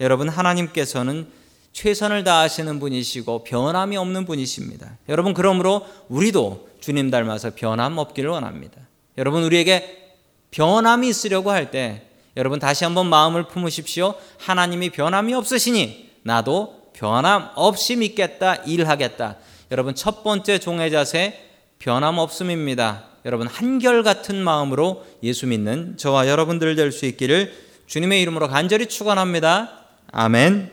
여러분 0.00 0.28
하나님께서는 0.28 1.28
최선을 1.72 2.24
다하시는 2.24 2.80
분이시고 2.80 3.44
변함이 3.44 3.96
없는 3.96 4.24
분이십니다. 4.24 4.96
여러분 5.08 5.34
그러므로 5.34 5.86
우리도 6.08 6.68
주님 6.80 7.10
닮아서 7.10 7.50
변함 7.54 7.98
없기를 7.98 8.30
원합니다. 8.30 8.80
여러분 9.18 9.44
우리에게 9.44 10.16
변함이 10.50 11.08
있으려고 11.08 11.50
할 11.50 11.70
때 11.70 12.06
여러분 12.36 12.58
다시 12.58 12.84
한번 12.84 13.08
마음을 13.08 13.46
품으십시오. 13.48 14.14
하나님이 14.38 14.90
변함이 14.90 15.34
없으시니 15.34 16.10
나도 16.22 16.90
변함 16.94 17.50
없이 17.54 17.96
믿겠다, 17.96 18.54
일하겠다. 18.56 19.36
여러분 19.70 19.94
첫 19.94 20.24
번째 20.24 20.58
종의 20.58 20.90
자세 20.90 21.50
변함 21.78 22.18
없음입니다. 22.18 23.09
여러분 23.24 23.46
한결같은 23.46 24.42
마음으로 24.42 25.04
예수 25.22 25.46
믿는 25.46 25.96
저와 25.96 26.28
여러분들 26.28 26.74
될 26.76 26.90
수 26.92 27.06
있기를 27.06 27.52
주님의 27.86 28.22
이름으로 28.22 28.48
간절히 28.48 28.86
축원합니다. 28.86 29.86
아멘. 30.12 30.70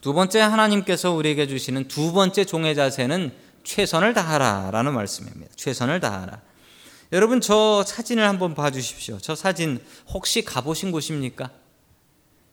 두 0.00 0.12
번째 0.14 0.40
하나님께서 0.40 1.12
우리에게 1.12 1.46
주시는 1.46 1.88
두 1.88 2.12
번째 2.12 2.44
종의 2.44 2.74
자세는 2.74 3.32
최선을 3.64 4.14
다하라라는 4.14 4.94
말씀입니다. 4.94 5.52
최선을 5.56 6.00
다하라. 6.00 6.40
여러분 7.12 7.40
저 7.40 7.82
사진을 7.82 8.26
한번 8.26 8.54
봐 8.54 8.70
주십시오. 8.70 9.18
저 9.20 9.34
사진 9.34 9.80
혹시 10.08 10.42
가보신 10.44 10.92
곳입니까? 10.92 11.50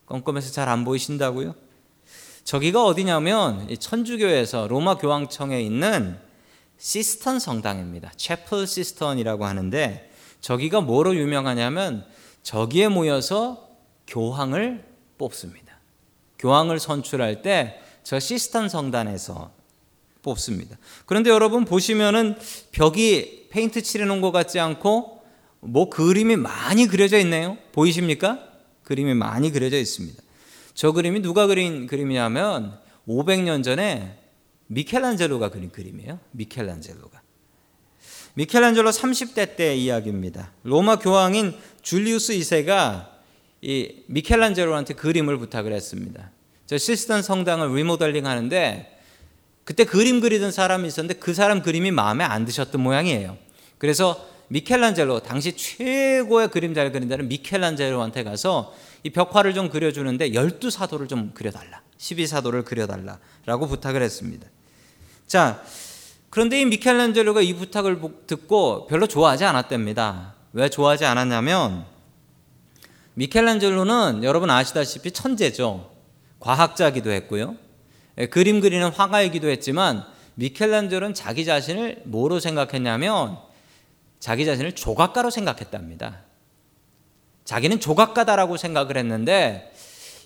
껌껌해서 0.08 0.52
잘 0.52 0.68
안 0.68 0.84
보이신다고요? 0.84 1.56
저기가 2.44 2.84
어디냐면 2.86 3.68
천주교에서 3.80 4.68
로마 4.68 4.98
교황청에 4.98 5.62
있는 5.62 6.18
시스턴 6.78 7.40
성당입니다. 7.40 8.12
Chapel 8.16 8.68
Sistine이라고 8.68 9.46
하는데 9.46 10.12
저기가 10.42 10.82
뭐로 10.82 11.16
유명하냐면 11.16 12.06
저기에 12.44 12.90
모여서 12.90 13.70
교황을 14.08 14.86
뽑습니다. 15.18 15.80
교황을 16.38 16.80
선출할 16.80 17.42
때 17.42 17.82
저 18.06 18.20
시스턴 18.20 18.70
성당에서 18.70 19.52
뽑습니다. 20.22 20.78
그런데 21.08 21.32
여러분 21.32 21.66
보시면은 21.66 22.38
벽이 22.72 23.48
페인트 23.50 23.82
칠해 23.82 24.06
놓은 24.06 24.22
것 24.22 24.32
같지 24.32 24.60
않고 24.60 25.24
뭐 25.60 25.90
그림이 25.90 26.36
많이 26.36 26.86
그려져 26.86 27.18
있네요. 27.20 27.58
보이십니까? 27.72 28.40
그림이 28.84 29.16
많이 29.16 29.52
그려져 29.52 29.78
있습니다. 29.78 30.22
저 30.76 30.92
그림이 30.92 31.22
누가 31.22 31.48
그린 31.48 31.88
그림이냐면 31.88 32.78
500년 33.08 33.64
전에 33.64 34.20
미켈란젤로가 34.68 35.50
그린 35.50 35.72
그림이에요. 35.72 36.20
미켈란젤로가. 36.32 37.22
미켈란젤로 38.36 38.90
30대 38.90 39.56
때 39.56 39.76
이야기입니다. 39.76 40.52
로마 40.64 40.98
교황인 40.98 41.56
줄리우스 41.82 42.34
2세가 42.34 43.10
이 43.62 44.04
미켈란젤로한테 44.08 44.96
그림을 44.96 45.38
부탁을 45.38 45.72
했습니다. 45.72 46.32
저 46.66 46.78
시스턴 46.78 47.22
성당을 47.22 47.74
리모델링 47.76 48.26
하는데 48.26 49.00
그때 49.64 49.84
그림 49.86 50.20
그리던 50.20 50.52
사람이 50.52 50.88
있었는데 50.88 51.20
그 51.20 51.34
사람 51.34 51.62
그림이 51.62 51.92
마음에 51.92 52.24
안 52.24 52.46
드셨던 52.46 52.82
모양이에요. 52.82 53.38
그래서 53.78 54.30
미켈란젤로 54.50 55.22
당시 55.22 55.54
최고의 55.56 56.50
그림 56.50 56.74
잘 56.74 56.92
그린다는 56.92 57.28
미켈란젤로한테 57.30 58.24
가서 58.24 58.74
이 59.04 59.10
벽화를 59.10 59.54
좀 59.54 59.70
그려주는데 59.70 60.34
열두 60.34 60.70
사도를 60.70 61.08
좀 61.08 61.32
그려달라. 61.34 61.82
12사도를 61.98 62.66
그려달라라고 62.66 63.68
부탁을 63.68 64.02
했습니다. 64.02 64.48
자, 65.28 65.64
그런데 66.30 66.62
이 66.62 66.66
미켈란젤로가 66.66 67.42
이 67.42 67.54
부탁을 67.54 68.00
듣고 68.28 68.88
별로 68.88 69.08
좋아하지 69.08 69.46
않았답니다. 69.46 70.36
왜 70.54 70.70
좋아하지 70.70 71.06
않았냐면 71.06 71.86
미켈란젤로는 73.16 74.24
여러분 74.24 74.50
아시다시피 74.50 75.12
천재죠. 75.12 75.92
과학자기도 76.40 77.12
했고요. 77.12 77.56
예, 78.18 78.28
그림 78.28 78.60
그리는 78.60 78.88
화가이기도 78.90 79.48
했지만 79.50 80.06
미켈란젤로는 80.36 81.14
자기 81.14 81.46
자신을 81.46 82.02
뭐로 82.06 82.40
생각했냐면 82.40 83.38
자기 84.20 84.46
자신을 84.46 84.74
조각가로 84.74 85.30
생각했답니다. 85.30 86.20
자기는 87.46 87.80
조각가다라고 87.80 88.58
생각을 88.58 88.98
했는데 88.98 89.72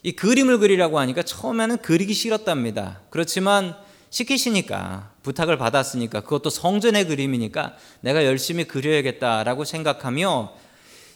이 0.03 0.13
그림을 0.13 0.59
그리라고 0.59 0.99
하니까 0.99 1.23
처음에는 1.23 1.77
그리기 1.77 2.13
싫었답니다. 2.13 3.01
그렇지만 3.09 3.75
시키시니까 4.09 5.11
부탁을 5.23 5.57
받았으니까 5.57 6.21
그것도 6.21 6.49
성전의 6.49 7.07
그림이니까 7.07 7.75
내가 8.01 8.25
열심히 8.25 8.65
그려야겠다라고 8.65 9.65
생각하며 9.65 10.53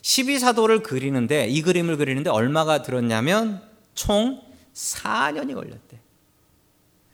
12사도를 0.02 0.84
그리는데 0.84 1.48
이 1.48 1.62
그림을 1.62 1.98
그리는데 1.98 2.30
얼마가 2.30 2.82
들었냐면 2.84 3.62
총 3.96 4.42
4년이 4.74 5.56
걸렸대. 5.56 6.00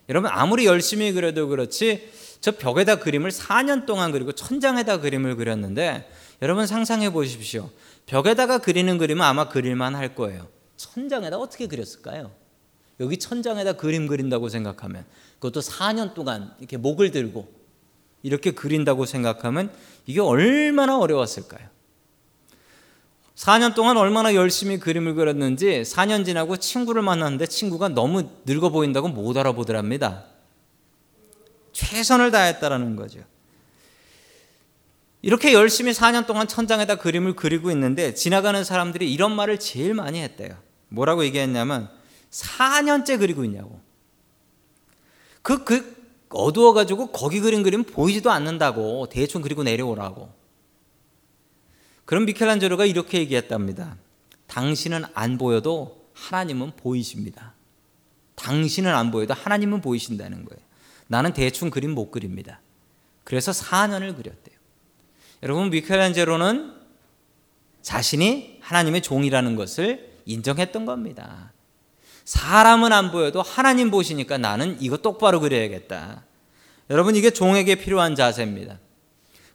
여러분 0.10 0.32
아무리 0.34 0.66
열심히 0.66 1.12
그려도 1.12 1.48
그렇지 1.48 2.10
저 2.42 2.52
벽에다 2.52 2.96
그림을 2.96 3.32
4년 3.32 3.86
동안 3.86 4.12
그리고 4.12 4.32
천장에다 4.32 5.02
그림을 5.02 5.36
그렸는데 5.36 6.10
여러분 6.42 6.66
상상해 6.66 7.12
보십시오. 7.12 7.70
벽에다가 8.06 8.58
그리는 8.58 8.98
그림은 8.98 9.24
아마 9.24 9.50
그릴만 9.50 9.94
할 9.96 10.16
거예요. 10.16 10.48
천장에다 10.80 11.38
어떻게 11.38 11.68
그렸을까요? 11.68 12.32
여기 13.02 13.18
천장에다 13.18 13.74
그림 13.74 14.08
그린다고 14.08 14.48
생각하면 14.48 15.06
그것도 15.36 15.60
4년 15.60 16.14
동안 16.14 16.54
이렇게 16.60 16.78
목을 16.78 17.12
들고 17.12 17.52
이렇게 18.24 18.52
그린다고 18.52 19.06
생각하면 19.06 19.72
이게 20.06 20.22
얼마나 20.22 20.98
어려웠을까요? 20.98 21.68
4년 23.36 23.76
동안 23.76 23.98
얼마나 23.98 24.34
열심히 24.36 24.80
그림을 24.80 25.16
그렸는지 25.16 25.82
4년 25.82 26.26
지나고 26.26 26.58
친구를 26.58 27.02
만났는데 27.02 27.48
친구가 27.48 27.90
너무 27.90 28.30
늙어 28.46 28.70
보인다고 28.70 29.10
못 29.10 29.36
알아보더랍니다. 29.36 30.26
최선을 31.74 32.32
다했다라는 32.32 32.96
거죠. 32.96 33.20
이렇게 35.22 35.54
열심히 35.54 35.92
4년 35.92 36.26
동안 36.26 36.48
천장에다 36.48 36.96
그림을 36.96 37.36
그리고 37.36 37.70
있는데 37.72 38.14
지나가는 38.14 38.64
사람들이 38.64 39.12
이런 39.12 39.36
말을 39.36 39.60
제일 39.60 39.94
많이 39.94 40.22
했대요. 40.22 40.69
뭐라고 40.90 41.24
얘기했냐면 41.24 41.90
4년째 42.32 43.20
그리고 43.20 43.44
있냐고. 43.44 43.80
그, 45.42 45.64
그 45.64 45.98
어두워가지고 46.30 47.08
거기 47.08 47.40
그린 47.40 47.64
그림 47.64 47.84
보이지도 47.84 48.30
않는다고 48.30 49.08
대충 49.10 49.42
그리고 49.42 49.64
내려오라고. 49.64 50.32
그럼 52.06 52.26
미켈란젤로가 52.26 52.86
이렇게 52.86 53.20
얘기했답니다. 53.20 53.98
당신은 54.48 55.04
안 55.14 55.38
보여도 55.38 56.10
하나님은 56.14 56.76
보이십니다. 56.76 57.54
당신은 58.36 58.94
안 58.94 59.12
보여도 59.12 59.34
하나님은 59.34 59.82
보이신다는 59.82 60.46
거예요. 60.46 60.62
나는 61.08 61.34
대충 61.34 61.70
그림 61.70 61.92
못 61.92 62.12
그립니다. 62.12 62.62
그래서 63.24 63.52
4년을 63.52 64.16
그렸대요. 64.16 64.58
여러분 65.44 65.70
미켈란젤로는 65.70 66.74
자신이 67.82 68.58
하나님의 68.62 69.02
종이라는 69.02 69.56
것을 69.56 70.09
인정했던 70.30 70.86
겁니다. 70.86 71.52
사람은 72.26 72.94
안 72.94 73.12
보여도 73.12 73.42
하나님 73.42 73.90
보시니까 73.90 74.38
나는 74.38 74.78
이거 74.80 74.98
똑바로 74.98 75.40
그려야겠다. 75.40 76.24
여러분 76.90 77.16
이게 77.16 77.32
종에게 77.32 77.76
필요한 77.76 78.16
자세입니다. 78.16 78.80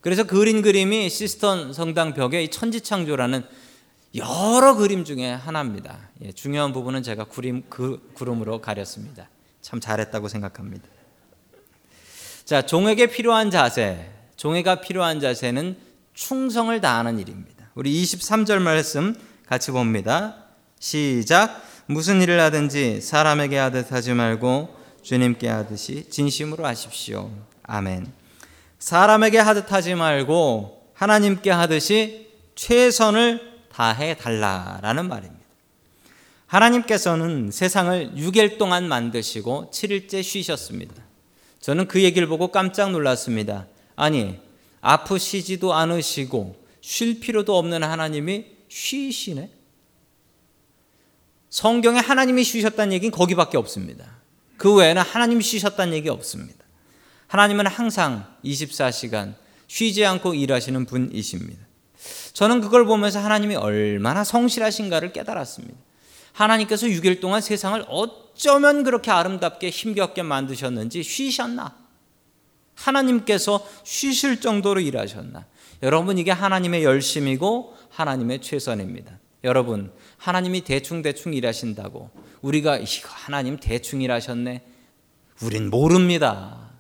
그래서 0.01 0.25
그린 0.25 0.61
그림이 0.61 1.09
시스턴 1.09 1.73
성당 1.73 2.15
벽에 2.15 2.49
천지창조라는 2.51 3.45
여러 4.17 4.75
그림 4.75 5.05
중에 5.05 5.33
하나입니다. 5.33 6.11
예, 6.23 6.33
중요한 6.33 6.73
부분은 6.73 7.03
제가 7.03 7.25
구름, 7.25 7.63
그, 7.69 8.11
구름으로 8.15 8.61
가렸습니다. 8.61 9.29
참 9.61 9.81
잘했다고 9.81 10.29
생각합니다. 10.29 10.87
자, 12.45 12.63
종에게 12.63 13.07
필요한 13.07 13.51
자세, 13.51 14.11
종에가 14.37 14.83
필요한 14.83 15.19
자세는 15.21 15.77
충성을 16.13 16.79
다하는 16.81 17.19
일입니다. 17.19 17.71
우리 17.75 18.03
23절 18.03 18.61
말씀 18.61 19.17
같이 19.47 19.71
봅니다. 19.71 20.44
시작. 20.85 21.63
무슨 21.87 22.21
일을 22.21 22.39
하든지 22.41 23.01
사람에게 23.01 23.57
하듯 23.57 23.91
하지 23.91 24.13
말고 24.13 24.69
주님께 25.03 25.49
하듯이 25.49 26.11
진심으로 26.11 26.67
하십시오. 26.67 27.31
아멘. 27.63 28.13
사람에게 28.81 29.39
하듯 29.39 29.73
하지 29.73 29.95
말고 29.95 30.91
하나님께 30.93 31.51
하듯이 31.51 32.29
최선을 32.55 33.63
다해 33.73 34.19
달라라는 34.19 35.09
말입니다. 35.09 35.43
하나님께서는 36.49 37.51
세상을 37.51 38.17
6일 38.17 38.59
동안 38.59 38.87
만드시고 38.87 39.71
7일째 39.73 40.23
쉬셨습니다. 40.23 41.03
저는 41.61 41.89
그 41.89 42.03
얘기를 42.03 42.29
보고 42.29 42.49
깜짝 42.49 42.91
놀랐습니다. 42.91 43.67
아니, 43.97 44.39
아프시지도 44.83 45.73
않으시고 45.73 46.63
쉴 46.83 47.21
필요도 47.21 47.57
없는 47.57 47.83
하나님이 47.83 48.45
쉬시네? 48.69 49.54
성경에 51.55 52.01
하나님이 52.01 52.43
쉬셨다는 52.43 52.93
얘기는 52.95 53.17
거기밖에 53.17 53.57
없습니다. 53.59 54.05
그 54.57 54.75
외에는 54.75 55.01
하나님이 55.01 55.41
쉬셨다는 55.45 55.95
얘기 55.95 56.09
없습니다. 56.09 56.65
하나님은 57.29 57.69
항상 57.69 58.27
24시간 58.45 59.37
쉬지 59.69 60.05
않고 60.05 60.35
일하시는 60.35 60.85
분이십니다. 60.85 61.65
저는 62.33 62.61
그걸 62.61 62.85
보면서 62.87 63.21
하나님이 63.21 63.55
얼마나 63.55 64.25
성실하신가를 64.25 65.13
깨달았습니다. 65.13 65.77
하나님께서 66.33 66.89
6일 66.89 67.21
동안 67.21 67.41
세상을 67.41 67.85
어쩌면 67.89 68.83
그렇게 68.83 69.13
아름답게 69.13 69.71
힘겹게 69.71 70.25
만드셨는지 70.25 71.05
쉬셨나? 71.05 71.77
하나님께서 72.75 73.65
쉬실 73.85 74.41
정도로 74.41 74.81
일하셨나? 74.81 75.47
여러분 75.85 76.19
이게 76.19 76.33
하나님의 76.33 76.83
열심이고 76.83 77.77
하나님의 77.91 78.43
최선입니다. 78.43 79.21
여러분 79.45 79.93
하나님이 80.17 80.63
대충 80.63 81.03
대충 81.03 81.35
일하신다고 81.35 82.11
우리가 82.43 82.79
이거 82.79 83.09
하나님 83.11 83.59
대충 83.59 84.03
일하셨네. 84.03 84.63
우린 85.43 85.71
모릅니다. 85.71 86.71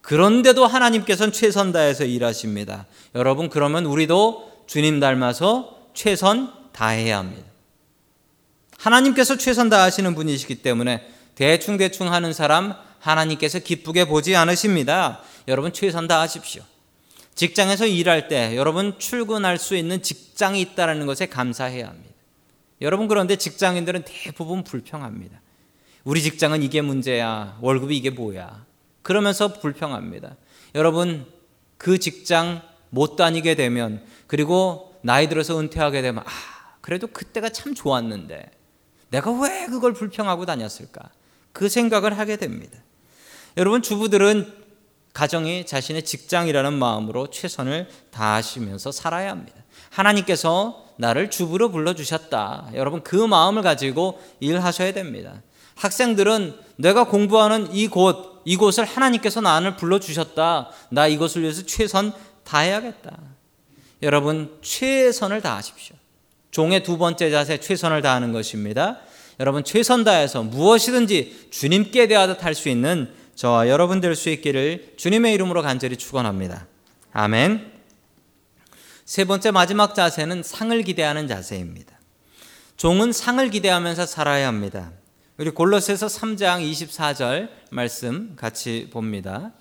그런데도 0.00 0.66
하나님께서는 0.66 1.32
최선 1.32 1.72
다해서 1.72 2.04
일하십니다. 2.04 2.86
여러분 3.14 3.48
그러면 3.48 3.86
우리도 3.86 4.64
주님 4.66 5.00
닮아서 5.00 5.78
최선 5.94 6.52
다해야 6.72 7.18
합니다. 7.18 7.44
하나님께서 8.78 9.38
최선 9.38 9.70
다하시는 9.70 10.14
분이시기 10.14 10.56
때문에 10.56 11.08
대충대충 11.34 12.12
하는 12.12 12.32
사람 12.32 12.74
하나님께서 13.00 13.58
기쁘게 13.58 14.06
보지 14.06 14.36
않으십니다. 14.36 15.20
여러분 15.48 15.72
최선 15.72 16.06
다하십시오. 16.06 16.62
직장에서 17.34 17.86
일할 17.86 18.28
때 18.28 18.56
여러분 18.56 18.98
출근할 18.98 19.58
수 19.58 19.74
있는 19.76 20.02
직장이 20.02 20.60
있다는 20.60 21.06
것에 21.06 21.26
감사해야 21.26 21.88
합니다. 21.88 22.13
여러분 22.80 23.08
그런데 23.08 23.36
직장인들은 23.36 24.04
대부분 24.06 24.64
불평합니다. 24.64 25.40
우리 26.04 26.22
직장은 26.22 26.62
이게 26.62 26.82
문제야. 26.82 27.56
월급이 27.60 27.96
이게 27.96 28.10
뭐야. 28.10 28.64
그러면서 29.02 29.54
불평합니다. 29.60 30.36
여러분 30.74 31.26
그 31.78 31.98
직장 31.98 32.62
못 32.90 33.16
다니게 33.16 33.54
되면 33.54 34.04
그리고 34.26 34.94
나이 35.02 35.28
들어서 35.28 35.58
은퇴하게 35.58 36.02
되면 36.02 36.22
아 36.26 36.30
그래도 36.80 37.06
그때가 37.06 37.50
참 37.50 37.74
좋았는데 37.74 38.50
내가 39.10 39.30
왜 39.30 39.66
그걸 39.66 39.92
불평하고 39.92 40.46
다녔을까 40.46 41.10
그 41.52 41.68
생각을 41.68 42.18
하게 42.18 42.36
됩니다. 42.36 42.78
여러분 43.56 43.82
주부들은 43.82 44.64
가정이 45.12 45.64
자신의 45.64 46.04
직장이라는 46.04 46.72
마음으로 46.72 47.30
최선을 47.30 47.88
다하시면서 48.10 48.90
살아야 48.90 49.30
합니다. 49.30 49.62
하나님께서 49.90 50.83
나를 50.96 51.30
주부로 51.30 51.70
불러주셨다. 51.70 52.70
여러분 52.74 53.02
그 53.02 53.16
마음을 53.16 53.62
가지고 53.62 54.20
일하셔야 54.40 54.92
됩니다. 54.92 55.42
학생들은 55.76 56.54
내가 56.76 57.04
공부하는 57.04 57.74
이곳, 57.74 58.42
이곳을 58.44 58.84
하나님께서 58.84 59.40
나를 59.40 59.76
불러주셨다. 59.76 60.70
나 60.90 61.06
이것을 61.06 61.42
위해서 61.42 61.62
최선 61.66 62.12
다해야겠다. 62.44 63.16
여러분 64.02 64.56
최선을 64.62 65.40
다하십시오. 65.40 65.96
종의 66.50 66.82
두 66.82 66.98
번째 66.98 67.30
자세 67.30 67.58
최선을 67.58 68.02
다하는 68.02 68.32
것입니다. 68.32 68.98
여러분 69.40 69.64
최선 69.64 70.04
다해서 70.04 70.42
무엇이든지 70.44 71.48
주님께 71.50 72.06
대하듯 72.06 72.44
할 72.44 72.54
수 72.54 72.68
있는 72.68 73.12
저와 73.34 73.68
여러분 73.68 74.00
될 74.00 74.14
수 74.14 74.30
있기를 74.30 74.94
주님의 74.96 75.34
이름으로 75.34 75.62
간절히 75.62 75.96
축원합니다. 75.96 76.66
아멘. 77.12 77.73
세 79.04 79.24
번째 79.24 79.50
마지막 79.50 79.94
자세는 79.94 80.42
상을 80.42 80.82
기대하는 80.82 81.28
자세입니다. 81.28 81.98
종은 82.76 83.12
상을 83.12 83.48
기대하면서 83.50 84.06
살아야 84.06 84.48
합니다. 84.48 84.92
우리 85.36 85.50
골로새서 85.50 86.06
3장 86.06 86.62
24절 86.70 87.50
말씀 87.70 88.34
같이 88.36 88.88
봅니다. 88.90 89.52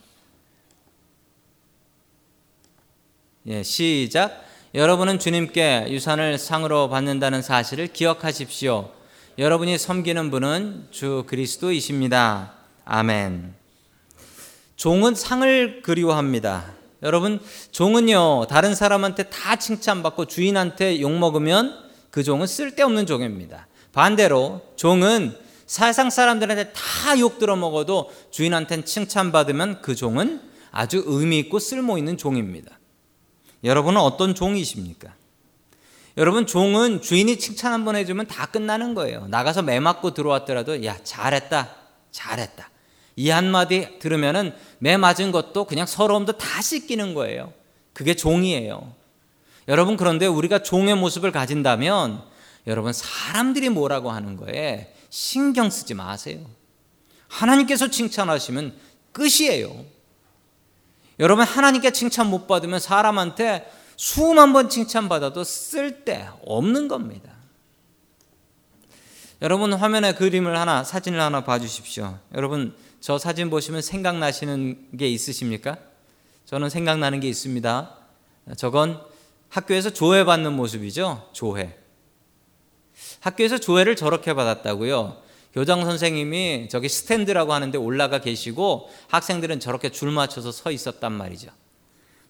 예, 3.47 3.63
시작. 3.63 4.45
여러분은 4.73 5.19
주님께 5.19 5.87
유산을 5.89 6.37
상으로 6.37 6.89
받는다는 6.89 7.41
사실을 7.41 7.87
기억하십시오. 7.87 8.91
여러분이 9.37 9.77
섬기는 9.77 10.31
분은 10.31 10.87
주 10.91 11.25
그리스도이십니다. 11.27 12.53
아멘. 12.85 13.53
종은 14.77 15.15
상을 15.15 15.81
그리워합니다. 15.81 16.82
여러분, 17.03 17.39
종은요, 17.71 18.47
다른 18.47 18.75
사람한테 18.75 19.23
다 19.23 19.55
칭찬받고 19.57 20.25
주인한테 20.25 21.01
욕먹으면 21.01 21.77
그 22.09 22.23
종은 22.23 22.47
쓸데없는 22.47 23.05
종입니다. 23.05 23.67
반대로 23.91 24.61
종은 24.75 25.35
세상 25.65 26.09
사람들한테 26.09 26.71
다 26.73 27.17
욕 27.19 27.37
들어먹어도 27.39 28.11
주인한테는 28.31 28.85
칭찬받으면 28.85 29.81
그 29.81 29.95
종은 29.95 30.41
아주 30.71 31.03
의미 31.05 31.37
있고 31.39 31.59
쓸모 31.59 31.97
있는 31.97 32.17
종입니다. 32.17 32.79
여러분은 33.63 33.99
어떤 34.01 34.33
종이십니까? 34.33 35.13
여러분 36.17 36.45
종은 36.47 37.01
주인이 37.01 37.37
칭찬 37.37 37.73
한 37.73 37.85
번 37.85 37.95
해주면 37.95 38.27
다 38.27 38.45
끝나는 38.47 38.93
거예요. 38.95 39.27
나가서 39.27 39.61
매 39.61 39.79
맞고 39.79 40.13
들어왔더라도 40.13 40.83
야 40.85 40.97
잘했다, 41.03 41.75
잘했다. 42.11 42.69
이 43.15 43.29
한마디 43.29 43.99
들으면은 43.99 44.53
매 44.79 44.97
맞은 44.97 45.31
것도 45.31 45.65
그냥 45.65 45.85
서러움도 45.85 46.33
다 46.33 46.61
씻기는 46.61 47.13
거예요. 47.13 47.53
그게 47.93 48.15
종이에요. 48.15 48.93
여러분 49.67 49.97
그런데 49.97 50.25
우리가 50.25 50.63
종의 50.63 50.95
모습을 50.95 51.31
가진다면 51.31 52.23
여러분 52.67 52.91
사람들이 52.93 53.69
뭐라고 53.69 54.11
하는 54.11 54.35
거에 54.35 54.93
신경 55.09 55.69
쓰지 55.69 55.93
마세요. 55.93 56.39
하나님께서 57.27 57.89
칭찬하시면 57.89 58.75
끝이에요. 59.11 59.85
여러분 61.19 61.45
하나님께 61.45 61.91
칭찬 61.91 62.29
못 62.29 62.47
받으면 62.47 62.79
사람한테 62.79 63.71
수만 63.95 64.53
번 64.53 64.69
칭찬받아도 64.69 65.43
쓸데 65.43 66.27
없는 66.45 66.87
겁니다. 66.87 67.31
여러분 69.41 69.73
화면에 69.73 70.13
그림을 70.13 70.57
하나 70.57 70.83
사진을 70.83 71.19
하나 71.19 71.43
봐 71.43 71.59
주십시오. 71.59 72.17
여러분 72.33 72.75
저 73.03 73.17
사진 73.17 73.49
보시면 73.49 73.81
생각나시는 73.81 74.97
게 74.97 75.09
있으십니까? 75.09 75.77
저는 76.45 76.69
생각나는 76.69 77.19
게 77.19 77.27
있습니다. 77.27 77.97
저건 78.55 79.03
학교에서 79.49 79.89
조회받는 79.89 80.53
모습이죠. 80.53 81.27
조회. 81.33 81.77
학교에서 83.19 83.57
조회를 83.57 83.97
저렇게 83.97 84.33
받았다고요. 84.33 85.21
교장 85.51 85.83
선생님이 85.83 86.69
저기 86.71 86.87
스탠드라고 86.87 87.51
하는데 87.51 87.77
올라가 87.77 88.19
계시고 88.21 88.89
학생들은 89.09 89.59
저렇게 89.59 89.89
줄 89.89 90.09
맞춰서 90.09 90.53
서 90.53 90.71
있었단 90.71 91.11
말이죠. 91.11 91.51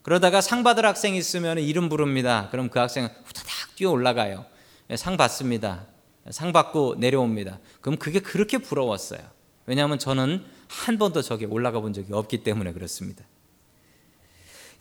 그러다가 0.02 0.42
상 0.42 0.64
받을 0.64 0.88
학생이 0.88 1.16
있으면 1.20 1.60
이름 1.60 1.88
부릅니다. 1.88 2.48
그럼 2.50 2.70
그 2.70 2.80
학생은 2.80 3.10
후다닥 3.26 3.76
뛰어 3.76 3.92
올라가요. 3.92 4.48
예, 4.90 4.98
상 4.98 5.18
받습니다. 5.18 5.86
상 6.32 6.52
받고 6.52 6.96
내려옵니다. 6.98 7.60
그럼 7.80 7.96
그게 8.00 8.20
그렇게 8.20 8.58
부러웠어요. 8.58 9.22
왜냐하면 9.66 10.00
저는 10.00 10.44
한 10.74 10.98
번도 10.98 11.22
저기 11.22 11.46
올라가 11.46 11.80
본 11.80 11.94
적이 11.94 12.14
없기 12.14 12.44
때문에 12.44 12.74
그렇습니다. 12.74 13.24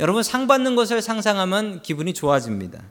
여러분 0.00 0.22
상 0.22 0.46
받는 0.46 0.74
것을 0.74 1.02
상상하면 1.02 1.82
기분이 1.82 2.14
좋아집니다. 2.14 2.82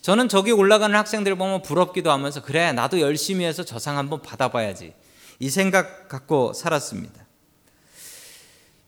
저는 0.00 0.28
저기 0.28 0.50
올라가는 0.50 0.96
학생들 0.96 1.36
보면 1.36 1.62
부럽기도 1.62 2.10
하면서 2.10 2.42
그래 2.42 2.72
나도 2.72 3.00
열심히 3.00 3.44
해서 3.44 3.64
저 3.64 3.78
상 3.78 3.98
한번 3.98 4.22
받아봐야지 4.22 4.94
이 5.40 5.50
생각 5.50 6.08
갖고 6.08 6.52
살았습니다. 6.52 7.26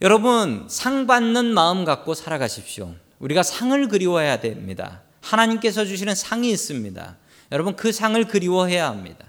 여러분 0.01 0.67
상 0.69 1.07
받는 1.07 1.53
마음 1.53 1.85
갖고 1.85 2.15
살아가십시오. 2.15 2.95
우리가 3.19 3.43
상을 3.43 3.89
그리워해야 3.89 4.41
됩니다. 4.41 5.03
하나님께서 5.21 5.85
주시는 5.85 6.15
상이 6.15 6.51
있습니다. 6.51 7.17
여러분 7.53 7.77
그 7.77 7.93
상을 7.93 8.23
그리워해야 8.27 8.89
합니다. 8.89 9.27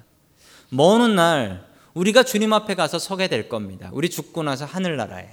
먼 0.70 1.02
훗날 1.02 1.65
우리가 1.96 2.24
주님 2.24 2.54
앞에 2.54 2.76
가서 2.76 3.00
서게 3.00 3.28
될 3.28 3.50
겁니다. 3.50 3.90
우리 3.94 4.10
죽고 4.10 4.44
나서 4.44 4.66
하늘나라에 4.66 5.28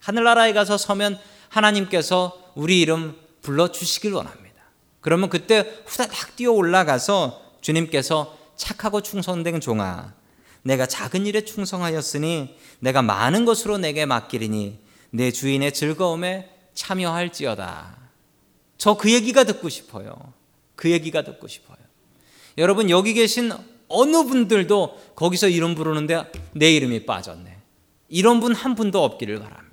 하늘나라에 0.00 0.52
가서 0.52 0.76
서면 0.78 1.18
하나님께서 1.50 2.52
우리 2.54 2.80
이름 2.80 3.16
불러 3.42 3.70
주시길 3.70 4.12
원합니다. 4.12 4.64
그러면 5.00 5.28
그때 5.28 5.82
후다닥 5.86 6.36
뛰어 6.36 6.52
올라가서 6.52 7.58
주님께서 7.60 8.36
착하고 8.56 9.02
충성된 9.02 9.60
종아, 9.60 10.14
내가 10.62 10.86
작은 10.86 11.26
일에 11.26 11.44
충성하였으니 11.44 12.56
내가 12.80 13.02
많은 13.02 13.44
것으로 13.44 13.78
내게 13.78 14.06
맡기리니 14.06 14.78
내 15.10 15.30
주인의 15.30 15.72
즐거움에 15.72 16.50
참여할지어다. 16.74 17.98
저 18.78 18.96
그 18.96 19.12
얘기가 19.12 19.44
듣고 19.44 19.68
싶어요. 19.68 20.32
그 20.76 20.90
얘기가 20.90 21.22
듣고 21.22 21.46
싶어요. 21.46 21.76
여러분 22.56 22.88
여기 22.88 23.12
계신 23.12 23.52
어느 23.90 24.24
분들도 24.24 24.98
거기서 25.14 25.48
이름 25.48 25.74
부르는데 25.74 26.24
내 26.52 26.72
이름이 26.72 27.04
빠졌네. 27.04 27.58
이런 28.08 28.40
분 28.40 28.52
한 28.54 28.74
분도 28.74 29.04
없기를 29.04 29.38
바랍니다. 29.38 29.68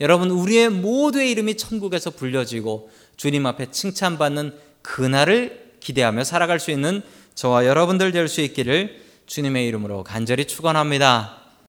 여러분 0.00 0.30
우리의 0.30 0.68
모두의 0.70 1.30
이름이 1.30 1.56
천국에서 1.56 2.10
불려지고 2.10 2.90
주님 3.16 3.46
앞에 3.46 3.70
칭찬받는 3.70 4.54
그날을 4.82 5.74
기대하며 5.80 6.24
살아갈 6.24 6.58
수 6.58 6.70
있는 6.70 7.02
저와 7.34 7.66
여러분들 7.66 8.10
될 8.12 8.28
수 8.28 8.40
있기를 8.40 9.00
주님의 9.26 9.66
이름으로 9.68 10.02
간절히 10.04 10.44
축원합니다. 10.46 11.41